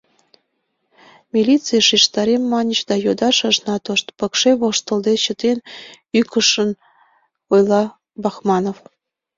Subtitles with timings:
[1.33, 5.57] —Милицыш шижтарем маньыч да йодаш ыжна тошт,— пыкше воштылде чытен,
[6.17, 6.69] ӱҥышын
[7.53, 7.83] ойла
[8.21, 8.77] Бахманов.